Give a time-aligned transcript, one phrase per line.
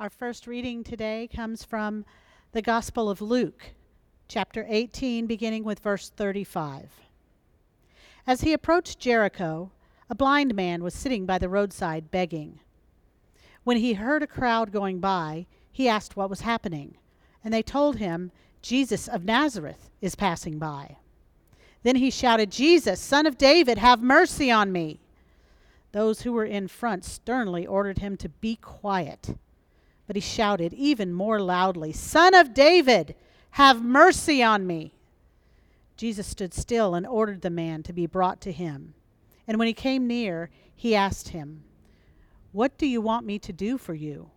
[0.00, 2.06] Our first reading today comes from
[2.52, 3.72] the Gospel of Luke,
[4.28, 6.88] chapter 18, beginning with verse 35.
[8.26, 9.70] As he approached Jericho,
[10.08, 12.60] a blind man was sitting by the roadside begging.
[13.64, 16.94] When he heard a crowd going by, he asked what was happening,
[17.44, 18.32] and they told him,
[18.62, 20.96] Jesus of Nazareth is passing by.
[21.82, 24.98] Then he shouted, Jesus, son of David, have mercy on me.
[25.92, 29.34] Those who were in front sternly ordered him to be quiet.
[30.10, 33.14] But he shouted even more loudly, Son of David,
[33.52, 34.92] have mercy on me.
[35.96, 38.94] Jesus stood still and ordered the man to be brought to him.
[39.46, 41.62] And when he came near, he asked him,
[42.50, 44.30] What do you want me to do for you?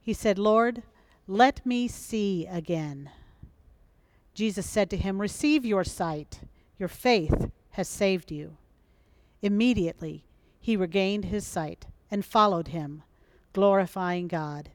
[0.00, 0.84] He said, Lord,
[1.26, 3.10] let me see again.
[4.34, 6.42] Jesus said to him, Receive your sight.
[6.78, 8.56] Your faith has saved you.
[9.42, 10.22] Immediately
[10.60, 13.02] he regained his sight and followed him,
[13.52, 14.70] glorifying God.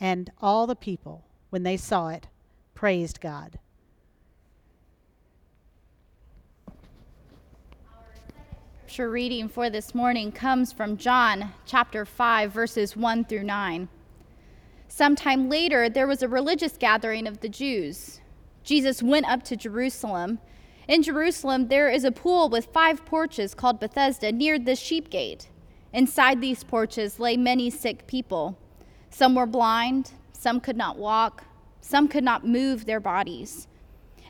[0.00, 2.28] And all the people, when they saw it,
[2.74, 3.58] praised God.
[8.90, 13.88] Scripture reading for this morning comes from John chapter 5, verses 1 through 9.
[14.88, 18.20] Sometime later, there was a religious gathering of the Jews.
[18.64, 20.40] Jesus went up to Jerusalem.
[20.88, 25.48] In Jerusalem, there is a pool with five porches called Bethesda near the sheep gate.
[25.92, 28.58] Inside these porches lay many sick people.
[29.10, 31.44] Some were blind, some could not walk,
[31.80, 33.66] some could not move their bodies.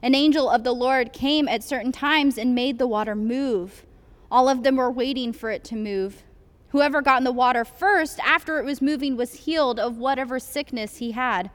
[0.02, 3.84] An angel of the Lord came at certain times and made the water move.
[4.30, 6.22] All of them were waiting for it to move.
[6.70, 10.98] Whoever got in the water first, after it was moving, was healed of whatever sickness
[10.98, 11.50] he had.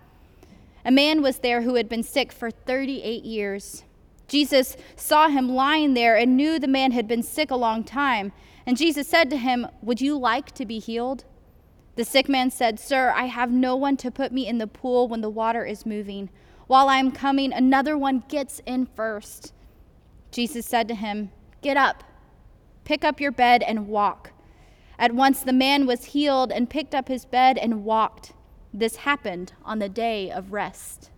[0.84, 3.84] A man was there who had been sick for 38 years.
[4.28, 8.32] Jesus saw him lying there and knew the man had been sick a long time.
[8.66, 11.24] And Jesus said to him, Would you like to be healed?
[11.96, 15.08] The sick man said, Sir, I have no one to put me in the pool
[15.08, 16.30] when the water is moving.
[16.68, 19.54] While I am coming, another one gets in first.
[20.32, 22.04] Jesus said to him, Get up,
[22.84, 24.32] pick up your bed, and walk.
[25.00, 28.34] At once the man was healed and picked up his bed and walked.
[28.74, 31.12] This happened on the day of rest.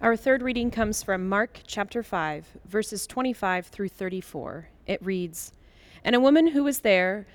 [0.00, 4.68] Our third reading comes from Mark chapter 5, verses 25 through 34.
[4.86, 5.52] It reads,
[6.04, 7.26] and a woman who was there,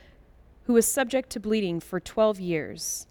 [0.63, 3.07] who was subject to bleeding for 12 years.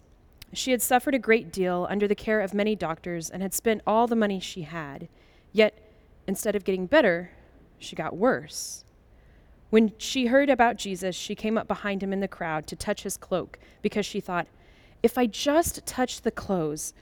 [0.53, 3.81] She had suffered a great deal under the care of many doctors and had spent
[3.85, 5.09] all the money she had.
[5.51, 5.77] Yet,
[6.27, 7.31] instead of getting better,
[7.79, 8.83] she got worse.
[9.69, 13.03] When she heard about Jesus, she came up behind him in the crowd to touch
[13.03, 14.47] his cloak because she thought,
[15.03, 16.93] if I just touch the clothes,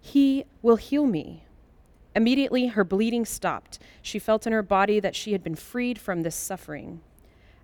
[0.00, 1.44] he will heal me.
[2.14, 3.78] Immediately, her bleeding stopped.
[4.02, 7.00] She felt in her body that she had been freed from this suffering.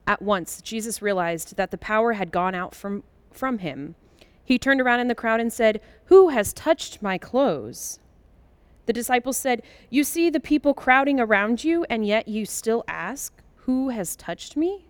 [0.08, 3.94] At once, Jesus realized that the power had gone out from, from him.
[4.42, 8.00] He turned around in the crowd and said, Who has touched my clothes?
[8.86, 9.60] The disciples said,
[9.90, 13.34] You see the people crowding around you, and yet you still ask,
[13.66, 14.86] Who has touched me?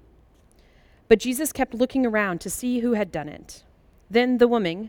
[1.09, 3.65] But Jesus kept looking around to see who had done it.
[4.09, 4.89] Then the woman,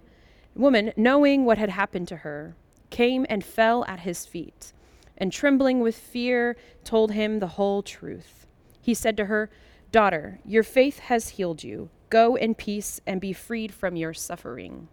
[0.54, 2.56] woman, knowing what had happened to her,
[2.92, 4.74] came and fell at his feet,
[5.18, 8.46] and trembling with fear, told him the whole truth.
[8.80, 9.50] He said to her,
[9.92, 11.90] Daughter, your faith has healed you.
[12.10, 14.88] Go in peace and be freed from your suffering.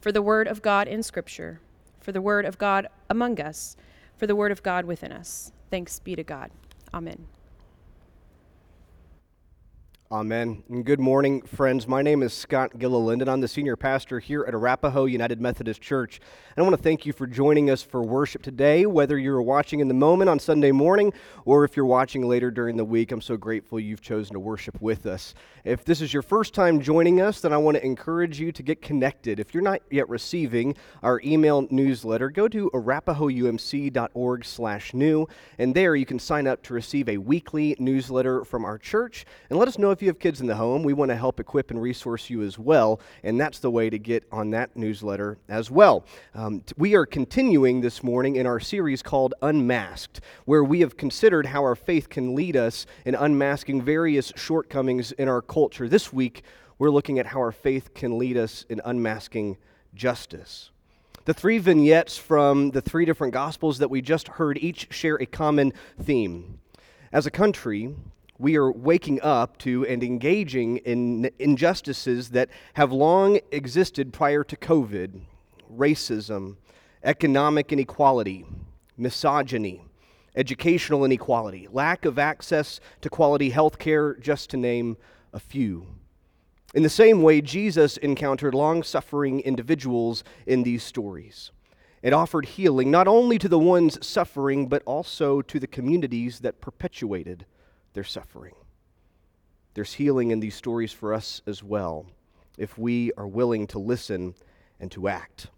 [0.00, 1.60] For the word of God in Scripture,
[2.00, 3.76] for the word of God among us,
[4.16, 5.52] for the word of God within us.
[5.70, 6.50] Thanks be to God.
[6.92, 7.26] Amen.
[10.12, 10.62] Amen.
[10.68, 11.88] And good morning, friends.
[11.88, 15.80] My name is Scott Gilliland, and I'm the senior pastor here at Arapaho United Methodist
[15.80, 16.20] Church.
[16.54, 19.80] And I want to thank you for joining us for worship today, whether you're watching
[19.80, 21.14] in the moment on Sunday morning
[21.46, 23.10] or if you're watching later during the week.
[23.10, 25.32] I'm so grateful you've chosen to worship with us.
[25.64, 28.62] If this is your first time joining us, then I want to encourage you to
[28.62, 29.40] get connected.
[29.40, 35.96] If you're not yet receiving our email newsletter, go to arapahoumc.org slash new, and there
[35.96, 39.24] you can sign up to receive a weekly newsletter from our church.
[39.48, 40.82] And let us know if you have kids in the home.
[40.82, 43.98] We want to help equip and resource you as well, and that's the way to
[43.98, 46.04] get on that newsletter as well.
[46.34, 51.46] Um, we are continuing this morning in our series called Unmasked, where we have considered
[51.46, 55.88] how our faith can lead us in unmasking various shortcomings in our culture.
[55.88, 56.42] This week,
[56.78, 59.56] we're looking at how our faith can lead us in unmasking
[59.94, 60.70] justice.
[61.24, 65.26] The three vignettes from the three different gospels that we just heard each share a
[65.26, 65.72] common
[66.02, 66.58] theme.
[67.12, 67.94] As a country,
[68.42, 74.56] we are waking up to and engaging in injustices that have long existed prior to
[74.56, 75.20] COVID
[75.72, 76.56] racism,
[77.04, 78.44] economic inequality,
[78.96, 79.84] misogyny,
[80.34, 84.96] educational inequality, lack of access to quality health care, just to name
[85.32, 85.86] a few.
[86.74, 91.52] In the same way, Jesus encountered long suffering individuals in these stories.
[92.02, 96.60] It offered healing not only to the ones suffering, but also to the communities that
[96.60, 97.46] perpetuated
[97.92, 98.54] their suffering.
[99.74, 102.06] There's healing in these stories for us as well,
[102.58, 104.34] if we are willing to listen
[104.80, 105.48] and to act.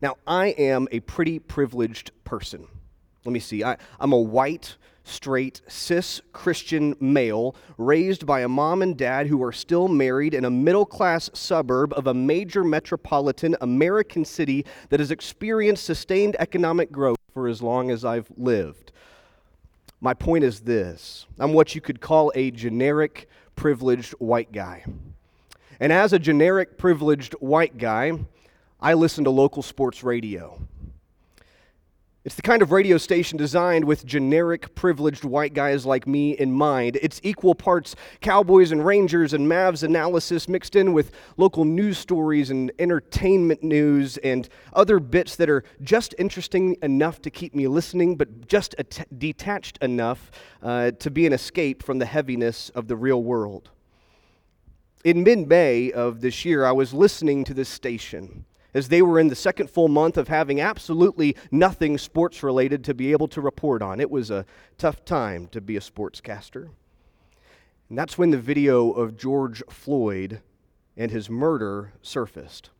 [0.00, 2.68] Now, I am a pretty privileged person.
[3.24, 3.64] Let me see.
[3.64, 9.42] I, am a white, straight, cis Christian male raised by a mom and dad who
[9.42, 15.00] are still married in a middle class suburb of a major metropolitan American city that
[15.00, 18.92] has experienced sustained economic growth for as long as I've lived.
[20.00, 24.84] My point is this I'm what you could call a generic privileged white guy.
[25.80, 28.12] And as a generic privileged white guy,
[28.80, 30.60] I listen to local sports radio.
[32.28, 36.52] It's the kind of radio station designed with generic, privileged white guys like me in
[36.52, 36.98] mind.
[37.00, 42.50] It's equal parts Cowboys and Rangers and Mavs analysis mixed in with local news stories
[42.50, 48.14] and entertainment news and other bits that are just interesting enough to keep me listening,
[48.14, 50.30] but just at- detached enough
[50.62, 53.70] uh, to be an escape from the heaviness of the real world.
[55.02, 59.18] In mid May of this year, I was listening to this station as they were
[59.18, 63.40] in the second full month of having absolutely nothing sports related to be able to
[63.40, 64.00] report on.
[64.00, 64.44] It was a
[64.76, 66.68] tough time to be a sportscaster.
[67.88, 70.40] And that's when the video of George Floyd
[70.96, 72.70] and his murder surfaced.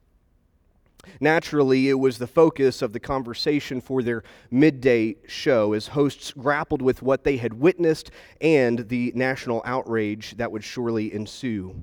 [1.20, 6.82] Naturally, it was the focus of the conversation for their midday show as hosts grappled
[6.82, 11.82] with what they had witnessed and the national outrage that would surely ensue.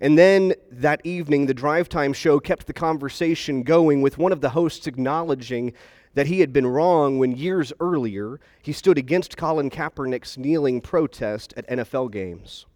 [0.00, 4.40] And then that evening, the drive time show kept the conversation going with one of
[4.40, 5.74] the hosts acknowledging
[6.14, 11.54] that he had been wrong when years earlier he stood against Colin Kaepernick's kneeling protest
[11.56, 12.66] at NFL games.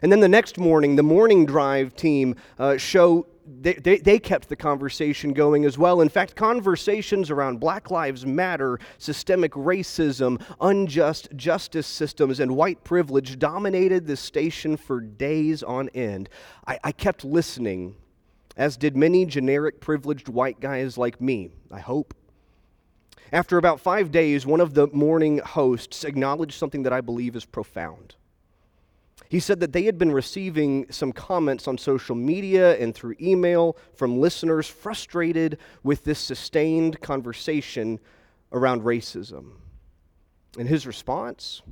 [0.00, 4.48] And then the next morning, the morning drive team uh, show they, they, they, kept
[4.48, 6.00] the conversation going as well.
[6.00, 13.38] In fact, conversations around Black Lives Matter, systemic racism, unjust justice systems, and white privilege
[13.38, 16.28] dominated the station for days on end.
[16.66, 17.96] I, I kept listening,
[18.56, 22.14] as did many generic privileged white guys like me, I hope.
[23.32, 27.44] After about five days, one of the morning hosts acknowledged something that I believe is
[27.46, 28.14] profound.
[29.32, 33.78] He said that they had been receiving some comments on social media and through email
[33.94, 37.98] from listeners frustrated with this sustained conversation
[38.52, 39.52] around racism.
[40.58, 41.62] And his response?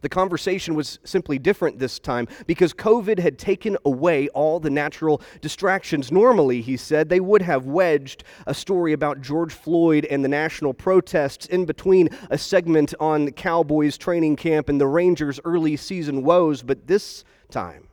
[0.00, 5.20] The conversation was simply different this time because COVID had taken away all the natural
[5.40, 6.12] distractions.
[6.12, 10.72] Normally, he said, they would have wedged a story about George Floyd and the national
[10.72, 16.62] protests in between a segment on Cowboys training camp and the Rangers' early season woes,
[16.62, 17.88] but this time,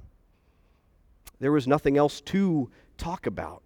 [1.39, 3.63] there was nothing else to talk about.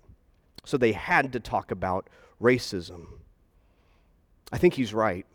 [0.63, 2.09] So they had to talk about
[2.41, 3.07] racism.
[4.51, 5.25] I think he's right.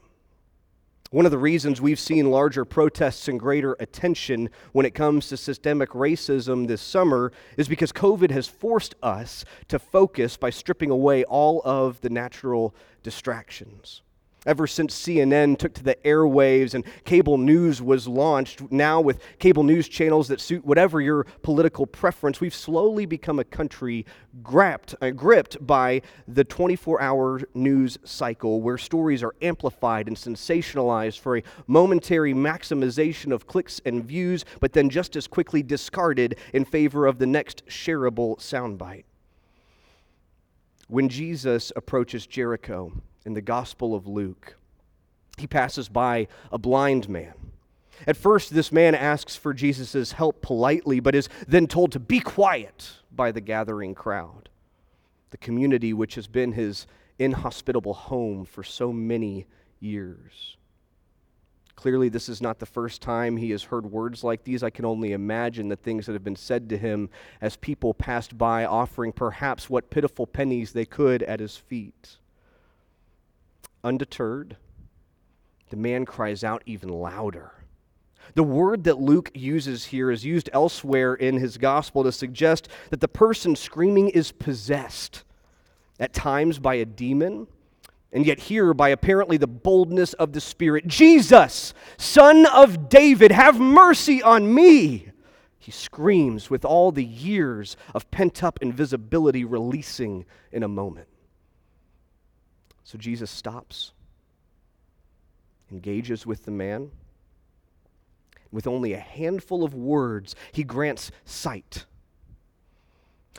[1.14, 5.36] One of the reasons we've seen larger protests and greater attention when it comes to
[5.36, 11.22] systemic racism this summer is because COVID has forced us to focus by stripping away
[11.22, 12.74] all of the natural
[13.04, 14.02] distractions.
[14.46, 19.62] Ever since CNN took to the airwaves and cable news was launched, now with cable
[19.62, 24.04] news channels that suit whatever your political preference, we've slowly become a country
[24.42, 31.20] gripped, uh, gripped by the 24 hour news cycle where stories are amplified and sensationalized
[31.20, 36.66] for a momentary maximization of clicks and views, but then just as quickly discarded in
[36.66, 39.04] favor of the next shareable soundbite.
[40.88, 42.92] When Jesus approaches Jericho,
[43.24, 44.56] in the Gospel of Luke.
[45.38, 47.34] He passes by a blind man.
[48.06, 52.20] At first, this man asks for Jesus' help politely, but is then told to be
[52.20, 54.48] quiet by the gathering crowd,
[55.30, 56.86] the community which has been his
[57.18, 59.46] inhospitable home for so many
[59.80, 60.56] years.
[61.76, 64.62] Clearly, this is not the first time he has heard words like these.
[64.62, 68.38] I can only imagine the things that have been said to him as people passed
[68.38, 72.18] by, offering perhaps what pitiful pennies they could at his feet.
[73.84, 74.56] Undeterred,
[75.68, 77.52] the man cries out even louder.
[78.34, 83.00] The word that Luke uses here is used elsewhere in his gospel to suggest that
[83.00, 85.24] the person screaming is possessed,
[86.00, 87.46] at times by a demon,
[88.10, 90.86] and yet here by apparently the boldness of the Spirit.
[90.86, 95.10] Jesus, Son of David, have mercy on me!
[95.58, 101.08] He screams with all the years of pent up invisibility releasing in a moment.
[102.84, 103.92] So Jesus stops
[105.74, 106.90] engages with the man.
[108.52, 111.86] With only a handful of words, he grants sight.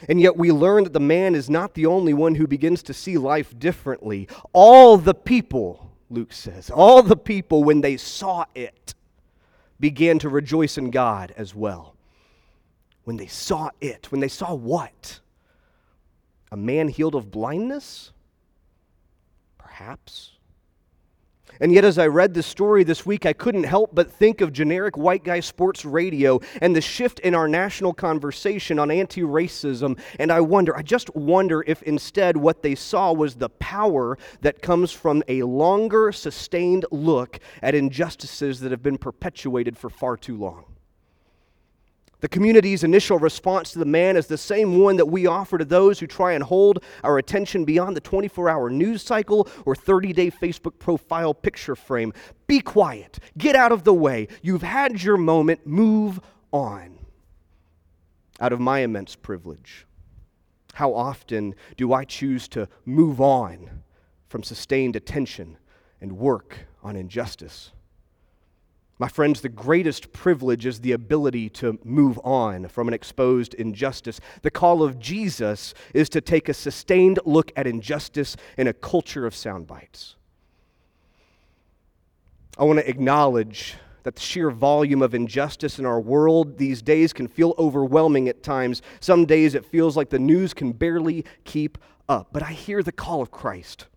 [0.09, 2.93] And yet, we learn that the man is not the only one who begins to
[2.93, 4.27] see life differently.
[4.51, 8.93] All the people, Luke says, all the people, when they saw it,
[9.79, 11.95] began to rejoice in God as well.
[13.05, 15.21] When they saw it, when they saw what?
[16.51, 18.11] A man healed of blindness?
[19.77, 20.31] Perhaps.
[21.59, 24.53] And yet, as I read this story this week, I couldn't help but think of
[24.53, 29.99] generic white guy sports radio and the shift in our national conversation on anti racism.
[30.17, 34.61] And I wonder, I just wonder if instead what they saw was the power that
[34.61, 40.37] comes from a longer, sustained look at injustices that have been perpetuated for far too
[40.37, 40.74] long.
[42.21, 45.65] The community's initial response to the man is the same one that we offer to
[45.65, 50.13] those who try and hold our attention beyond the 24 hour news cycle or 30
[50.13, 52.13] day Facebook profile picture frame.
[52.47, 53.19] Be quiet.
[53.37, 54.27] Get out of the way.
[54.41, 55.67] You've had your moment.
[55.67, 56.19] Move
[56.51, 56.99] on.
[58.39, 59.85] Out of my immense privilege,
[60.73, 63.83] how often do I choose to move on
[64.27, 65.57] from sustained attention
[66.01, 67.71] and work on injustice?
[68.97, 74.21] My friends, the greatest privilege is the ability to move on from an exposed injustice.
[74.41, 79.25] The call of Jesus is to take a sustained look at injustice in a culture
[79.25, 80.15] of sound bites.
[82.57, 87.11] I want to acknowledge that the sheer volume of injustice in our world these days
[87.11, 88.81] can feel overwhelming at times.
[89.01, 92.29] Some days it feels like the news can barely keep up.
[92.31, 93.87] But I hear the call of Christ,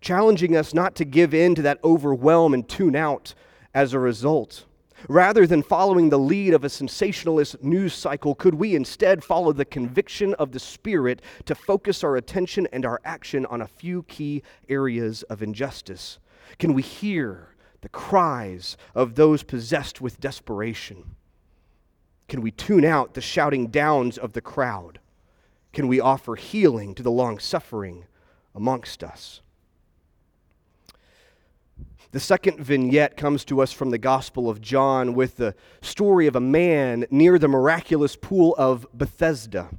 [0.00, 3.34] challenging us not to give in to that overwhelm and tune out
[3.74, 4.64] as a result.
[5.08, 9.64] Rather than following the lead of a sensationalist news cycle, could we instead follow the
[9.64, 14.42] conviction of the Spirit to focus our attention and our action on a few key
[14.68, 16.18] areas of injustice?
[16.58, 21.16] Can we hear the cries of those possessed with desperation?
[22.28, 25.00] Can we tune out the shouting downs of the crowd?
[25.72, 28.04] Can we offer healing to the long suffering
[28.54, 29.40] amongst us?
[32.12, 36.34] The second vignette comes to us from the Gospel of John with the story of
[36.34, 39.70] a man near the miraculous pool of Bethesda.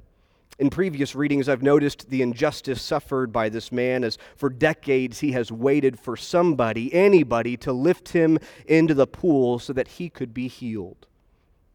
[0.58, 5.34] In previous readings, I've noticed the injustice suffered by this man as for decades he
[5.34, 10.34] has waited for somebody, anybody, to lift him into the pool so that he could
[10.34, 11.08] be healed.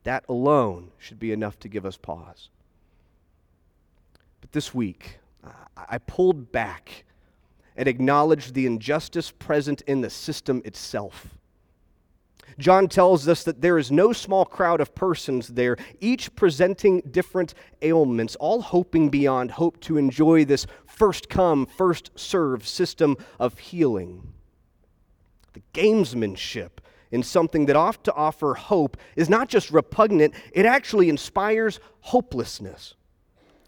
[0.04, 2.48] That alone should be enough to give us pause.
[4.40, 5.18] But this week,
[5.76, 7.04] I pulled back
[7.76, 11.36] and acknowledge the injustice present in the system itself.
[12.58, 17.54] John tells us that there is no small crowd of persons there, each presenting different
[17.82, 24.32] ailments, all hoping beyond hope to enjoy this first come, first serve system of healing.
[25.52, 26.70] The gamesmanship
[27.10, 32.94] in something that ought to offer hope is not just repugnant, it actually inspires hopelessness.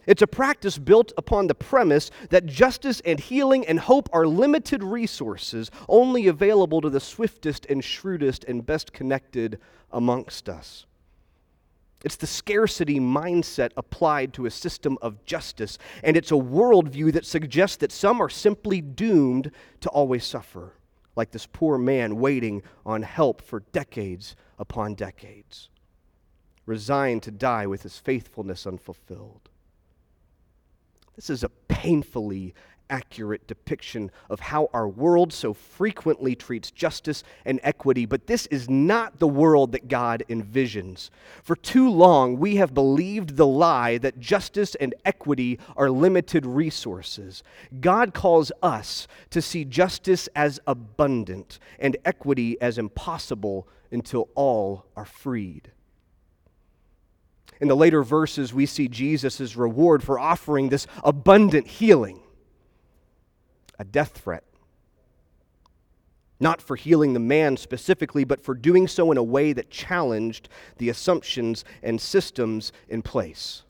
[0.09, 4.83] It's a practice built upon the premise that justice and healing and hope are limited
[4.83, 9.61] resources only available to the swiftest and shrewdest and best connected
[9.93, 10.87] amongst us.
[12.07, 17.27] It's the scarcity mindset applied to a system of justice, and it's a worldview that
[17.27, 19.51] suggests that some are simply doomed
[19.83, 20.73] to always suffer,
[21.17, 25.69] like this poor man waiting on help for decades upon decades,
[26.65, 29.51] resigned to die with his faithfulness unfulfilled.
[31.19, 32.55] This is a painfully
[32.89, 38.71] accurate depiction of how our world so frequently treats justice and equity, but this is
[38.71, 41.11] not the world that God envisions.
[41.43, 47.43] For too long, we have believed the lie that justice and equity are limited resources.
[47.81, 55.05] God calls us to see justice as abundant and equity as impossible until all are
[55.05, 55.73] freed.
[57.61, 62.21] In the later verses, we see Jesus' reward for offering this abundant healing
[63.79, 64.43] a death threat.
[66.41, 70.49] Not for healing the man specifically, but for doing so in a way that challenged
[70.79, 73.63] the assumptions and systems in place.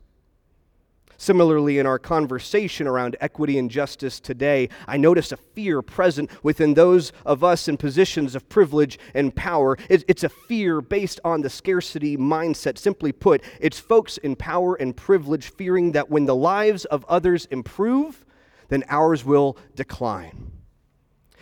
[1.20, 6.74] Similarly, in our conversation around equity and justice today, I notice a fear present within
[6.74, 9.76] those of us in positions of privilege and power.
[9.90, 12.78] It's a fear based on the scarcity mindset.
[12.78, 17.46] Simply put, it's folks in power and privilege fearing that when the lives of others
[17.46, 18.24] improve,
[18.68, 20.52] then ours will decline.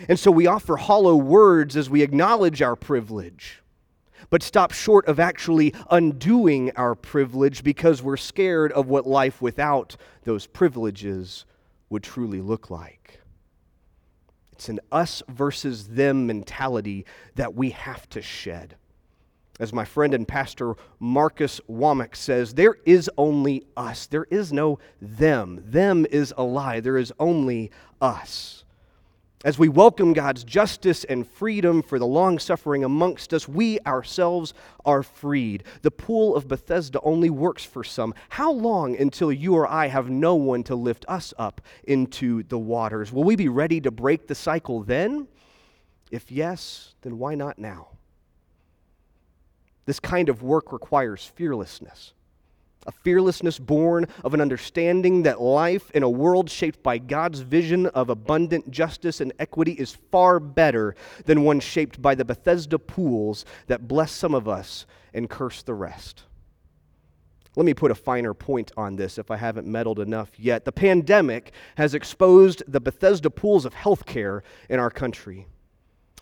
[0.09, 3.63] And so we offer hollow words as we acknowledge our privilege
[4.31, 9.97] but stop short of actually undoing our privilege because we're scared of what life without
[10.25, 11.45] those privileges
[11.91, 13.21] would truly look like.
[14.53, 17.05] It's an us versus them mentality
[17.35, 18.77] that we have to shed.
[19.59, 24.07] As my friend and pastor Marcus Womack says, there is only us.
[24.07, 25.63] There is no them.
[25.65, 26.81] Them is a lie.
[26.81, 27.71] There is only
[28.01, 28.65] us.
[29.45, 34.55] As we welcome God's justice and freedom for the long suffering amongst us, we ourselves
[34.85, 35.63] are freed.
[35.83, 38.15] The pool of Bethesda only works for some.
[38.31, 42.59] How long until you or I have no one to lift us up into the
[42.59, 43.13] waters?
[43.13, 45.29] Will we be ready to break the cycle then?
[46.11, 47.89] If yes, then why not now?
[49.85, 52.15] This kind of work requires fearlessness
[52.87, 57.87] a fearlessness born of an understanding that life in a world shaped by God's vision
[57.87, 63.45] of abundant justice and equity is far better than one shaped by the Bethesda pools
[63.67, 66.25] that bless some of us and curse the rest.
[67.57, 70.67] Let me put a finer point on this if I haven't meddled enough yet.
[70.67, 75.47] The pandemic has exposed the Bethesda pools of healthcare in our country.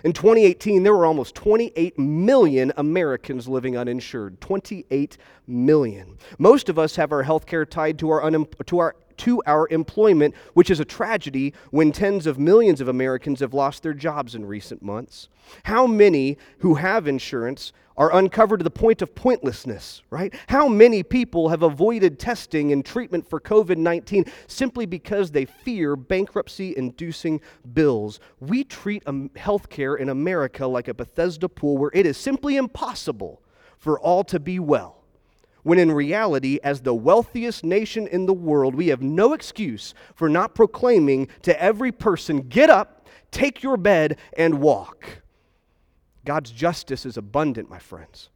[0.03, 4.41] In 2018, there were almost 28 million Americans living uninsured.
[4.41, 6.19] 28 million.
[6.39, 8.31] Most of us have our health care tied to our,
[8.67, 13.41] to our to our employment, which is a tragedy when tens of millions of Americans
[13.41, 15.29] have lost their jobs in recent months.
[15.65, 20.35] How many who have insurance are uncovered to the point of pointlessness, right?
[20.49, 25.95] How many people have avoided testing and treatment for COVID 19 simply because they fear
[25.95, 27.41] bankruptcy inducing
[27.73, 28.19] bills?
[28.41, 33.41] We treat um, healthcare in America like a Bethesda pool where it is simply impossible
[33.79, 35.04] for all to be well
[35.65, 40.29] when in reality, as the wealthiest nation in the world, we have no excuse for
[40.29, 45.23] not proclaiming to every person get up, take your bed, and walk.
[46.25, 48.29] God's justice is abundant, my friends,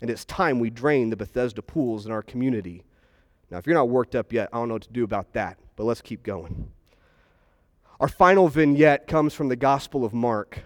[0.00, 2.84] and it's time we drain the Bethesda pools in our community.
[3.50, 5.58] Now, if you're not worked up yet, I don't know what to do about that,
[5.76, 6.70] but let's keep going.
[7.98, 10.60] Our final vignette comes from the Gospel of Mark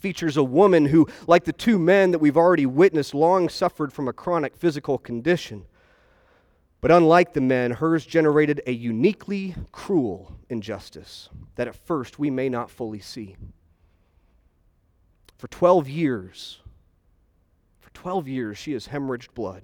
[0.00, 4.08] features a woman who, like the two men that we've already witnessed, long suffered from
[4.08, 5.64] a chronic physical condition.
[6.80, 12.48] But unlike the men, hers generated a uniquely cruel injustice that at first we may
[12.48, 13.36] not fully see.
[15.38, 16.58] For 12 years,
[17.80, 19.62] for 12 years, she has hemorrhaged blood.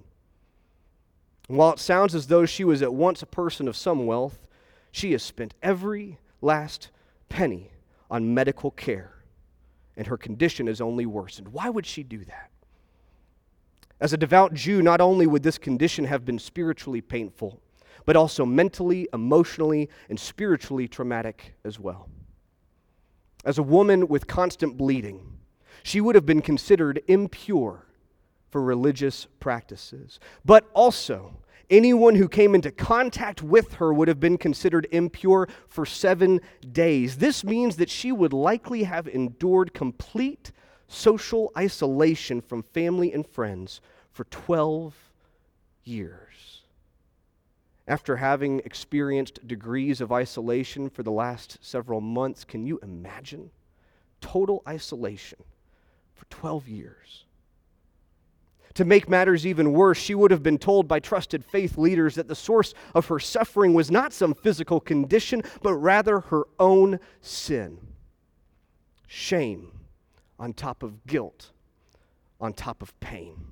[1.49, 4.47] And while it sounds as though she was at once a person of some wealth,
[4.93, 6.91] she has spent every last
[7.29, 7.73] penny
[8.11, 9.18] on medical care
[9.99, 11.49] and her condition has only worsened.
[11.49, 12.51] Why would she do that?
[14.01, 17.61] As a devout Jew, not only would this condition have been spiritually painful,
[18.07, 22.09] but also mentally, emotionally, and spiritually traumatic as well.
[23.45, 25.39] As a woman with constant bleeding,
[25.83, 27.85] she would have been considered impure
[28.51, 31.37] for religious practices, but also
[31.71, 36.41] Anyone who came into contact with her would have been considered impure for seven
[36.73, 37.19] days.
[37.19, 40.51] This means that she would likely have endured complete
[40.87, 44.95] social isolation from family and friends for 12
[45.85, 46.63] years.
[47.87, 53.51] After having experienced degrees of isolation for the last several months, can you imagine
[54.21, 55.39] total isolation
[56.15, 57.25] for 12 years?
[58.75, 62.29] To make matters even worse, she would have been told by trusted faith leaders that
[62.29, 67.79] the source of her suffering was not some physical condition, but rather her own sin.
[69.07, 69.73] Shame
[70.39, 71.51] on top of guilt,
[72.41, 73.45] on top of pain.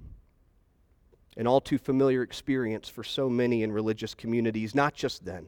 [1.37, 5.46] An all too familiar experience for so many in religious communities, not just then,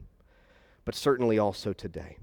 [0.84, 2.18] but certainly also today.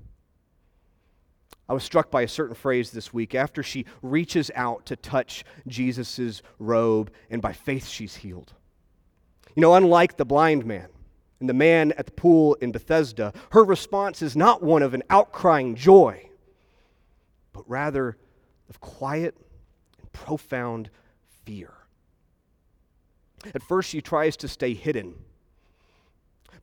[1.67, 5.43] I was struck by a certain phrase this week after she reaches out to touch
[5.67, 8.53] Jesus' robe, and by faith she's healed.
[9.55, 10.89] You know, unlike the blind man
[11.39, 15.03] and the man at the pool in Bethesda, her response is not one of an
[15.09, 16.29] outcrying joy,
[17.51, 18.17] but rather
[18.69, 19.35] of quiet
[19.99, 20.89] and profound
[21.45, 21.73] fear.
[23.53, 25.15] At first, she tries to stay hidden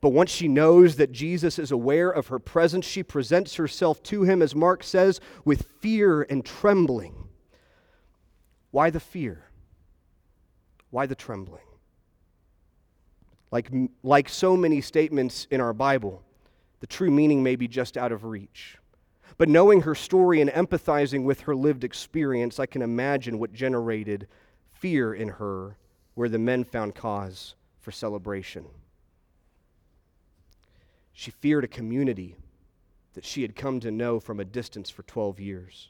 [0.03, 4.23] but once she knows that Jesus is aware of her presence, she presents herself to
[4.23, 7.29] him, as Mark says, with fear and trembling.
[8.71, 9.45] Why the fear?
[10.89, 11.63] Why the trembling?
[13.49, 13.69] Like,
[14.03, 16.21] like so many statements in our Bible,
[16.81, 18.77] the true meaning may be just out of reach.
[19.37, 24.27] But knowing her story and empathizing with her lived experience, I can imagine what generated
[24.69, 25.77] fear in her
[26.15, 28.65] where the men found cause for celebration.
[31.13, 32.35] She feared a community
[33.13, 35.89] that she had come to know from a distance for 12 years.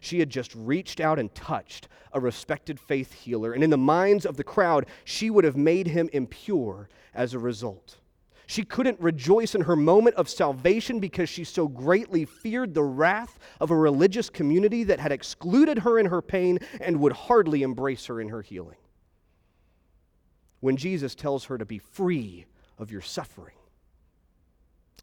[0.00, 4.24] She had just reached out and touched a respected faith healer, and in the minds
[4.24, 7.98] of the crowd, she would have made him impure as a result.
[8.46, 13.38] She couldn't rejoice in her moment of salvation because she so greatly feared the wrath
[13.60, 18.06] of a religious community that had excluded her in her pain and would hardly embrace
[18.06, 18.78] her in her healing.
[20.60, 22.46] When Jesus tells her to be free
[22.78, 23.54] of your suffering,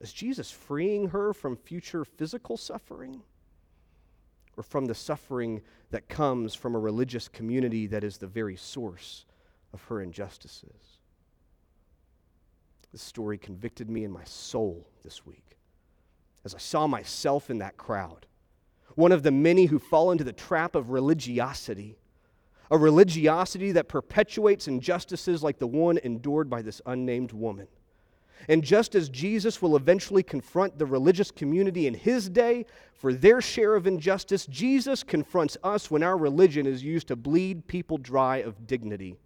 [0.01, 3.21] is Jesus freeing her from future physical suffering?
[4.57, 9.25] Or from the suffering that comes from a religious community that is the very source
[9.73, 10.99] of her injustices?
[12.91, 15.55] This story convicted me in my soul this week
[16.45, 18.27] as I saw myself in that crowd.
[18.93, 21.97] One of the many who fall into the trap of religiosity,
[22.71, 27.67] a religiosity that perpetuates injustices like the one endured by this unnamed woman.
[28.47, 33.41] And just as Jesus will eventually confront the religious community in his day for their
[33.41, 38.37] share of injustice, Jesus confronts us when our religion is used to bleed people dry
[38.37, 39.17] of dignity.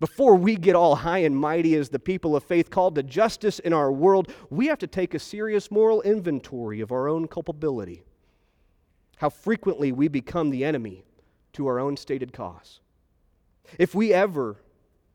[0.00, 3.58] Before we get all high and mighty as the people of faith called to justice
[3.58, 8.04] in our world, we have to take a serious moral inventory of our own culpability.
[9.16, 11.04] How frequently we become the enemy
[11.54, 12.78] to our own stated cause.
[13.76, 14.58] If we ever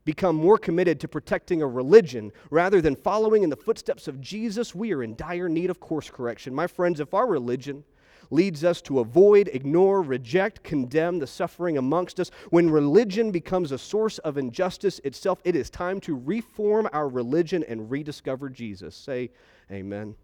[0.05, 4.75] become more committed to protecting a religion rather than following in the footsteps of Jesus,
[4.75, 6.53] we are in dire need of course correction.
[6.53, 7.83] My friends, if our religion
[8.29, 12.31] leads us to avoid, ignore, reject, condemn the suffering amongst us.
[12.49, 17.63] When religion becomes a source of injustice itself, it is time to reform our religion
[17.67, 18.95] and rediscover Jesus.
[18.95, 19.31] Say
[19.71, 20.15] amen.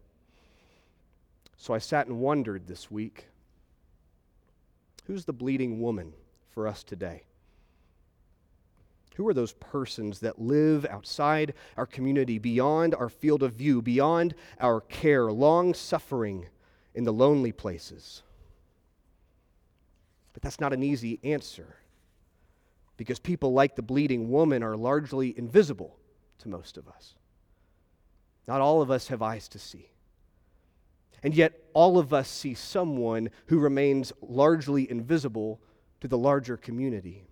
[1.57, 3.27] So I sat and wondered this week
[5.05, 6.13] who's the bleeding woman
[6.51, 7.23] for us today?
[9.19, 14.33] Who are those persons that live outside our community, beyond our field of view, beyond
[14.59, 16.47] our care, long suffering?
[16.99, 18.23] in the lonely places.
[20.33, 21.77] But that's not an easy answer
[22.97, 25.95] because people like the bleeding woman are largely invisible
[26.39, 27.15] to most of us.
[28.49, 29.91] Not all of us have eyes to see.
[31.23, 35.61] And yet, all of us see someone who remains largely invisible
[36.01, 37.28] to the larger community.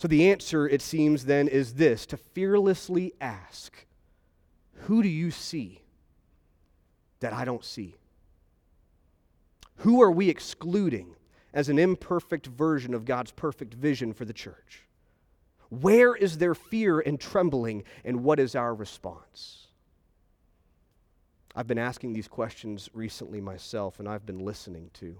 [0.00, 3.84] So, the answer, it seems, then, is this to fearlessly ask,
[4.86, 5.82] Who do you see
[7.18, 7.96] that I don't see?
[9.80, 11.16] Who are we excluding
[11.52, 14.88] as an imperfect version of God's perfect vision for the church?
[15.68, 19.66] Where is their fear and trembling, and what is our response?
[21.54, 25.18] I've been asking these questions recently myself, and I've been listening to.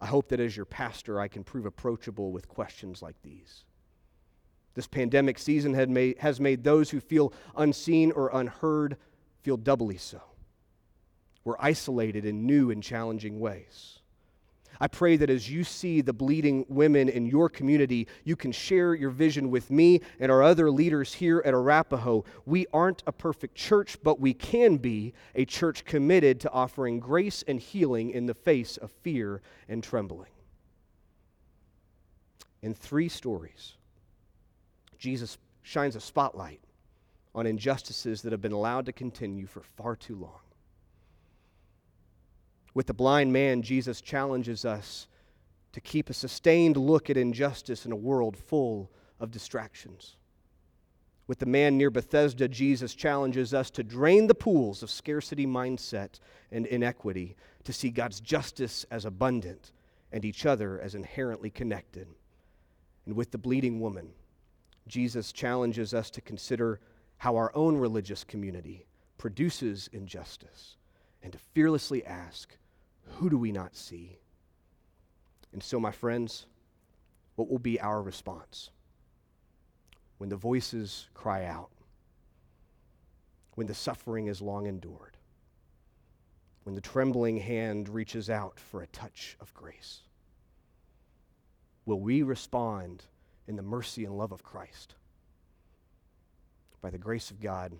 [0.00, 3.64] I hope that as your pastor, I can prove approachable with questions like these.
[4.74, 8.96] This pandemic season made, has made those who feel unseen or unheard
[9.42, 10.20] feel doubly so.
[11.44, 14.00] We're isolated in new and challenging ways.
[14.84, 18.94] I pray that as you see the bleeding women in your community, you can share
[18.94, 22.22] your vision with me and our other leaders here at Arapaho.
[22.44, 27.42] We aren't a perfect church, but we can be a church committed to offering grace
[27.48, 30.28] and healing in the face of fear and trembling.
[32.60, 33.76] In three stories,
[34.98, 36.60] Jesus shines a spotlight
[37.34, 40.43] on injustices that have been allowed to continue for far too long.
[42.74, 45.06] With the blind man, Jesus challenges us
[45.72, 50.16] to keep a sustained look at injustice in a world full of distractions.
[51.26, 56.18] With the man near Bethesda, Jesus challenges us to drain the pools of scarcity mindset
[56.52, 59.72] and inequity, to see God's justice as abundant
[60.12, 62.08] and each other as inherently connected.
[63.06, 64.10] And with the bleeding woman,
[64.86, 66.80] Jesus challenges us to consider
[67.16, 70.76] how our own religious community produces injustice
[71.22, 72.54] and to fearlessly ask,
[73.06, 74.18] who do we not see?
[75.52, 76.46] And so, my friends,
[77.36, 78.70] what will be our response?
[80.18, 81.70] When the voices cry out,
[83.54, 85.16] when the suffering is long endured,
[86.64, 90.00] when the trembling hand reaches out for a touch of grace?
[91.86, 93.04] Will we respond
[93.46, 94.94] in the mercy and love of Christ
[96.80, 97.72] by the grace of God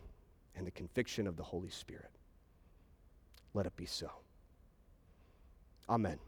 [0.55, 2.11] and the conviction of the Holy Spirit?
[3.55, 4.11] Let it be so.
[5.89, 6.19] Amen.